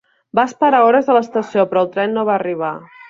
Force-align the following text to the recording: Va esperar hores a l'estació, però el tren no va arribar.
Va 0.37 0.45
esperar 0.49 0.79
hores 0.85 1.11
a 1.11 1.17
l'estació, 1.17 1.67
però 1.75 1.83
el 1.87 1.93
tren 1.99 2.17
no 2.19 2.25
va 2.31 2.39
arribar. 2.39 2.73